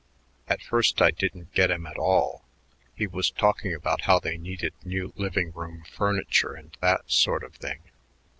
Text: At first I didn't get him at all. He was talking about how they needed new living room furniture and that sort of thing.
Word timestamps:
At 0.47 0.63
first 0.63 0.99
I 0.99 1.11
didn't 1.11 1.53
get 1.53 1.69
him 1.69 1.85
at 1.85 1.99
all. 1.99 2.43
He 2.95 3.05
was 3.05 3.29
talking 3.29 3.71
about 3.75 4.01
how 4.01 4.17
they 4.17 4.35
needed 4.35 4.73
new 4.83 5.13
living 5.15 5.51
room 5.51 5.83
furniture 5.95 6.55
and 6.55 6.75
that 6.81 7.03
sort 7.11 7.43
of 7.43 7.53
thing. 7.53 7.83